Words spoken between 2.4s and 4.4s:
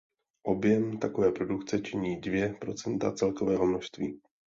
procenta celkového množství.